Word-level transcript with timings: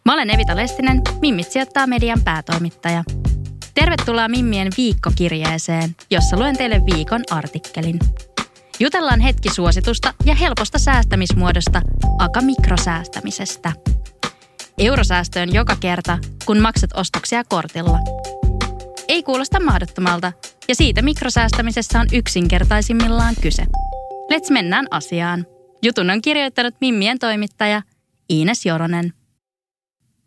Mä 0.05 0.13
olen 0.13 0.29
Evita 0.29 0.55
Lestinen, 0.55 1.01
Mimmit 1.21 1.51
sijoittaa 1.51 1.87
median 1.87 2.21
päätoimittaja. 2.23 3.03
Tervetuloa 3.73 4.27
Mimmien 4.27 4.71
viikkokirjeeseen, 4.77 5.95
jossa 6.11 6.37
luen 6.37 6.57
teille 6.57 6.81
viikon 6.95 7.21
artikkelin. 7.31 7.99
Jutellaan 8.79 9.19
hetki 9.19 9.49
suositusta 9.49 10.13
ja 10.25 10.35
helposta 10.35 10.79
säästämismuodosta, 10.79 11.81
aka 12.19 12.41
mikrosäästämisestä. 12.41 13.71
Eurosäästöön 14.77 15.53
joka 15.53 15.75
kerta, 15.79 16.17
kun 16.45 16.59
maksat 16.59 16.89
ostoksia 16.93 17.43
kortilla. 17.43 17.99
Ei 19.07 19.23
kuulosta 19.23 19.59
mahdottomalta, 19.59 20.33
ja 20.67 20.75
siitä 20.75 21.01
mikrosäästämisessä 21.01 21.99
on 21.99 22.07
yksinkertaisimmillaan 22.11 23.35
kyse. 23.41 23.63
Let's 24.31 24.51
mennään 24.51 24.87
asiaan. 24.91 25.45
Jutun 25.83 26.09
on 26.09 26.21
kirjoittanut 26.21 26.75
Mimmien 26.81 27.19
toimittaja 27.19 27.81
Iines 28.29 28.65
Joronen. 28.65 29.13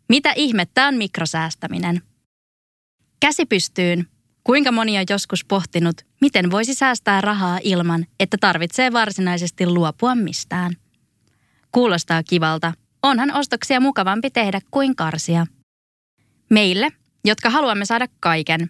Mitä 0.09 0.33
ihmettä 0.35 0.87
on 0.87 0.95
mikrosäästäminen? 0.95 2.01
Käsi 3.19 3.45
pystyyn. 3.45 4.07
Kuinka 4.43 4.71
moni 4.71 4.97
on 4.97 5.05
joskus 5.09 5.45
pohtinut, 5.45 5.95
miten 6.21 6.51
voisi 6.51 6.73
säästää 6.73 7.21
rahaa 7.21 7.59
ilman, 7.63 8.05
että 8.19 8.37
tarvitsee 8.39 8.93
varsinaisesti 8.93 9.67
luopua 9.67 10.15
mistään? 10.15 10.73
Kuulostaa 11.71 12.23
kivalta. 12.23 12.73
Onhan 13.03 13.33
ostoksia 13.33 13.79
mukavampi 13.79 14.29
tehdä 14.29 14.61
kuin 14.71 14.95
karsia. 14.95 15.45
Meille, 16.49 16.89
jotka 17.25 17.49
haluamme 17.49 17.85
saada 17.85 18.07
kaiken, 18.19 18.69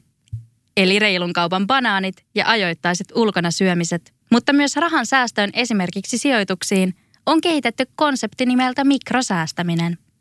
eli 0.77 0.99
reilun 0.99 1.33
kaupan 1.33 1.67
banaanit 1.67 2.25
ja 2.35 2.47
ajoittaiset 2.47 3.07
ulkona 3.15 3.52
syömiset, 3.52 4.13
mutta 4.31 4.53
myös 4.53 4.75
rahan 4.75 5.05
säästöön 5.05 5.49
esimerkiksi 5.53 6.17
sijoituksiin, 6.17 6.95
on 7.25 7.41
kehitetty 7.41 7.85
konsepti 7.95 8.45
nimeltä 8.45 8.83
mikrosäästäminen– 8.83 9.97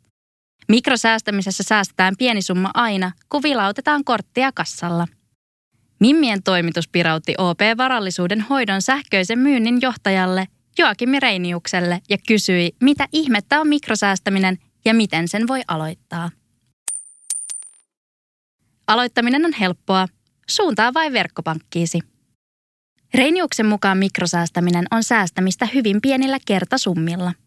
Mikrosäästämisessä 0.71 1.63
säästetään 1.63 2.15
pieni 2.17 2.41
summa 2.41 2.71
aina, 2.73 3.11
kun 3.29 3.43
vilautetaan 3.43 4.03
korttia 4.03 4.51
kassalla. 4.51 5.07
Mimmien 5.99 6.43
toimitus 6.43 6.87
pirautti 6.87 7.33
OP-varallisuuden 7.37 8.41
hoidon 8.41 8.81
sähköisen 8.81 9.39
myynnin 9.39 9.81
johtajalle 9.81 10.47
Joakim 10.77 11.09
Reiniukselle 11.19 12.01
ja 12.09 12.17
kysyi, 12.27 12.71
mitä 12.81 13.07
ihmettä 13.13 13.61
on 13.61 13.67
mikrosäästäminen 13.67 14.57
ja 14.85 14.93
miten 14.93 15.27
sen 15.27 15.47
voi 15.47 15.61
aloittaa. 15.67 16.29
Aloittaminen 18.87 19.45
on 19.45 19.53
helppoa. 19.53 20.07
Suuntaa 20.49 20.93
vain 20.93 21.13
verkkopankkiisi. 21.13 21.99
Reiniuksen 23.13 23.65
mukaan 23.65 23.97
mikrosäästäminen 23.97 24.85
on 24.91 25.03
säästämistä 25.03 25.67
hyvin 25.73 26.01
pienillä 26.01 26.37
kertasummilla– 26.45 27.33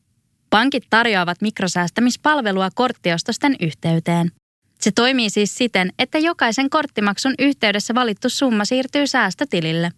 Pankit 0.54 0.84
tarjoavat 0.90 1.42
mikrosäästämispalvelua 1.42 2.68
korttiostosten 2.74 3.56
yhteyteen. 3.60 4.32
Se 4.80 4.90
toimii 4.92 5.30
siis 5.30 5.58
siten, 5.58 5.92
että 5.98 6.18
jokaisen 6.18 6.70
korttimaksun 6.70 7.34
yhteydessä 7.38 7.94
valittu 7.94 8.28
summa 8.28 8.64
siirtyy 8.64 9.06
säästötilille. 9.06 9.90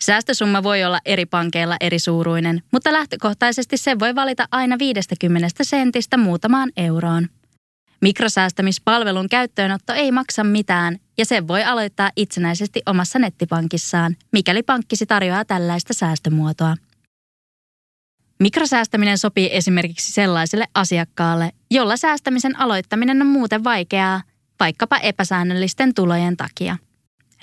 Säästösumma 0.00 0.62
voi 0.62 0.84
olla 0.84 0.98
eri 1.04 1.26
pankeilla 1.26 1.76
eri 1.80 1.98
suuruinen, 1.98 2.62
mutta 2.72 2.92
lähtökohtaisesti 2.92 3.76
se 3.76 3.98
voi 3.98 4.14
valita 4.14 4.48
aina 4.50 4.78
50 4.78 5.48
sentistä 5.62 6.16
muutamaan 6.16 6.70
euroon. 6.76 7.28
Mikrosäästämispalvelun 8.00 9.28
käyttöönotto 9.28 9.92
ei 9.92 10.12
maksa 10.12 10.44
mitään 10.44 10.98
ja 11.18 11.24
sen 11.24 11.48
voi 11.48 11.64
aloittaa 11.64 12.10
itsenäisesti 12.16 12.82
omassa 12.86 13.18
nettipankissaan, 13.18 14.16
mikäli 14.32 14.62
pankkisi 14.62 15.06
tarjoaa 15.06 15.44
tällaista 15.44 15.94
säästömuotoa. 15.94 16.76
Mikrosäästäminen 18.40 19.18
sopii 19.18 19.48
esimerkiksi 19.52 20.12
sellaiselle 20.12 20.66
asiakkaalle, 20.74 21.52
jolla 21.70 21.96
säästämisen 21.96 22.60
aloittaminen 22.60 23.22
on 23.22 23.28
muuten 23.28 23.64
vaikeaa, 23.64 24.22
vaikkapa 24.60 24.96
epäsäännöllisten 24.98 25.94
tulojen 25.94 26.36
takia. 26.36 26.76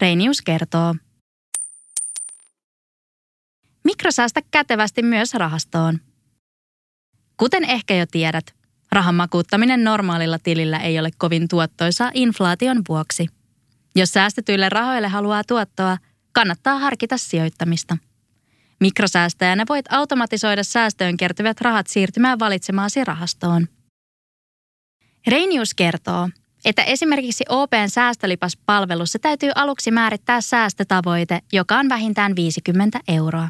Reinius 0.02 0.42
kertoo. 0.42 0.96
Mikrosäästä 3.84 4.42
kätevästi 4.52 5.02
myös 5.02 5.34
rahastoon. 5.34 6.00
Kuten 7.38 7.64
ehkä 7.64 7.96
jo 7.96 8.06
tiedät, 8.12 8.56
rahan 8.92 9.16
makuuttaminen 9.16 9.84
normaalilla 9.84 10.40
tilillä 10.40 10.80
ei 10.80 11.00
ole 11.00 11.10
kovin 11.18 11.48
tuottoisaa 11.48 12.12
inflaation 12.14 12.82
vuoksi. 12.90 13.28
Jos 13.96 14.10
säästetyille 14.10 14.70
rahoille 14.70 15.08
haluaa 15.08 15.44
tuottoa, 15.44 15.98
kannattaa 16.32 16.80
harkita 16.80 17.18
sijoittamista– 17.18 17.98
Mikrosäästäjänä 18.80 19.64
voit 19.70 19.86
automatisoida 19.94 20.64
säästöön 20.64 21.18
kertyvät 21.18 21.62
rahat 21.62 21.88
siirtymään 21.88 22.40
valitsemaasi 22.40 23.04
rahastoon. 23.04 23.68
Reinius 25.28 25.74
kertoo, 25.74 26.30
että 26.66 26.84
esimerkiksi 26.84 27.44
OPn 27.50 27.90
säästölipas-palvelussa 27.90 29.20
täytyy 29.20 29.52
aluksi 29.56 29.92
määrittää 29.92 30.42
säästötavoite, 30.42 31.40
joka 31.52 31.78
on 31.78 31.90
vähintään 31.90 32.36
50 32.36 33.00
euroa. 33.08 33.50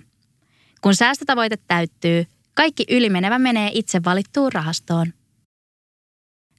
Kun 0.82 0.96
säästötavoite 0.96 1.58
täyttyy, 1.68 2.26
kaikki 2.54 2.86
ylimenevä 2.90 3.40
menee 3.40 3.70
itse 3.74 4.04
valittuun 4.06 4.54
rahastoon. 4.54 5.14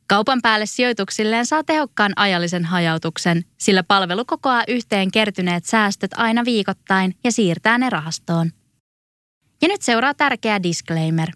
Kaupan 0.09 0.43
päälle 0.43 0.67
sijoituksilleen 0.67 1.47
saa 1.47 1.65
tehokkaan 1.65 2.12
ajallisen 2.17 2.65
hajautuksen, 2.65 3.44
sillä 3.59 3.83
palvelu 3.83 4.25
kokoaa 4.25 4.65
yhteen 4.69 5.11
kertyneet 5.11 5.65
säästöt 5.65 6.11
aina 6.17 6.44
viikoittain 6.44 7.15
ja 7.25 7.33
siirtää 7.33 7.78
ne 7.78 7.91
rahastoon. 7.91 8.50
Ja 9.62 9.69
nyt 9.69 9.83
seuraa 9.83 10.15
tärkeä 10.15 10.62
disclaimer. 10.62 11.28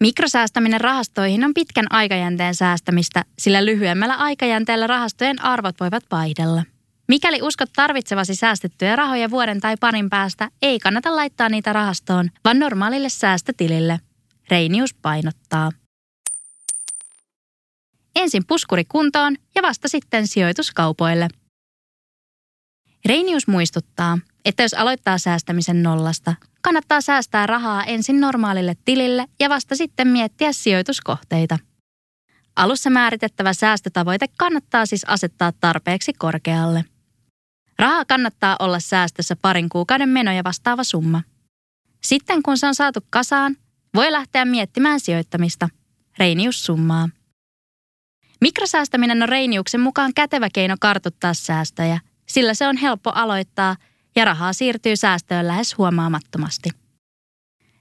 Mikrosäästäminen 0.00 0.80
rahastoihin 0.80 1.44
on 1.44 1.54
pitkän 1.54 1.86
aikajänteen 1.90 2.54
säästämistä, 2.54 3.24
sillä 3.38 3.64
lyhyemmällä 3.64 4.14
aikajänteellä 4.14 4.86
rahastojen 4.86 5.44
arvot 5.44 5.80
voivat 5.80 6.04
vaihdella. 6.10 6.64
Mikäli 7.08 7.42
uskot 7.42 7.70
tarvitsevasi 7.76 8.34
säästettyjä 8.34 8.96
rahoja 8.96 9.30
vuoden 9.30 9.60
tai 9.60 9.74
parin 9.80 10.10
päästä, 10.10 10.48
ei 10.62 10.78
kannata 10.78 11.16
laittaa 11.16 11.48
niitä 11.48 11.72
rahastoon, 11.72 12.30
vaan 12.44 12.58
normaalille 12.58 13.08
säästötilille. 13.08 14.00
Reinius 14.50 14.94
painottaa. 14.94 15.70
Ensin 18.16 18.42
puskuri 18.46 18.84
kuntoon 18.84 19.36
ja 19.54 19.62
vasta 19.62 19.88
sitten 19.88 20.26
sijoituskaupoille. 20.26 21.28
Reinius 23.04 23.48
muistuttaa, 23.48 24.18
että 24.44 24.62
jos 24.62 24.74
aloittaa 24.74 25.18
säästämisen 25.18 25.82
nollasta, 25.82 26.34
kannattaa 26.60 27.00
säästää 27.00 27.46
rahaa 27.46 27.84
ensin 27.84 28.20
normaalille 28.20 28.76
tilille 28.84 29.26
ja 29.40 29.48
vasta 29.48 29.76
sitten 29.76 30.08
miettiä 30.08 30.52
sijoituskohteita. 30.52 31.58
Alussa 32.56 32.90
määritettävä 32.90 33.52
säästötavoite 33.52 34.26
kannattaa 34.38 34.86
siis 34.86 35.04
asettaa 35.04 35.52
tarpeeksi 35.52 36.12
korkealle. 36.12 36.84
Rahaa 37.78 38.04
kannattaa 38.04 38.56
olla 38.58 38.80
säästössä 38.80 39.36
parin 39.36 39.68
kuukauden 39.68 40.08
menoja 40.08 40.44
vastaava 40.44 40.84
summa. 40.84 41.22
Sitten 42.04 42.42
kun 42.42 42.58
se 42.58 42.66
on 42.66 42.74
saatu 42.74 43.00
kasaan, 43.10 43.56
voi 43.94 44.12
lähteä 44.12 44.44
miettimään 44.44 45.00
sijoittamista. 45.00 45.68
Reinius 46.18 46.64
summaa. 46.64 47.08
Mikrosäästäminen 48.42 49.22
on 49.22 49.28
Reiniuksen 49.28 49.80
mukaan 49.80 50.14
kätevä 50.14 50.48
keino 50.52 50.76
kartuttaa 50.80 51.34
säästöjä, 51.34 52.00
sillä 52.26 52.54
se 52.54 52.66
on 52.66 52.76
helppo 52.76 53.10
aloittaa 53.10 53.76
ja 54.16 54.24
rahaa 54.24 54.52
siirtyy 54.52 54.96
säästöön 54.96 55.48
lähes 55.48 55.78
huomaamattomasti. 55.78 56.70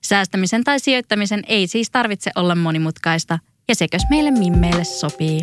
Säästämisen 0.01 0.63
tai 0.63 0.79
sijoittamisen 0.79 1.43
ei 1.47 1.67
siis 1.67 1.89
tarvitse 1.89 2.31
olla 2.35 2.55
monimutkaista, 2.55 3.39
ja 3.67 3.75
sekös 3.75 4.01
meille 4.09 4.31
mimmeille 4.31 4.83
sopii. 4.83 5.41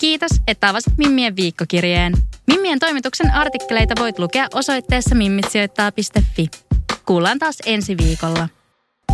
Kiitos, 0.00 0.30
että 0.46 0.68
avasit 0.68 0.98
Mimmien 0.98 1.36
viikkokirjeen. 1.36 2.12
Mimmien 2.46 2.78
toimituksen 2.78 3.30
artikkeleita 3.30 3.94
voit 3.98 4.18
lukea 4.18 4.46
osoitteessa 4.54 5.14
mimmitsijoittaa.fi. 5.14 6.46
Kuullaan 7.06 7.38
taas 7.38 7.56
ensi 7.66 7.96
viikolla. 7.96 8.48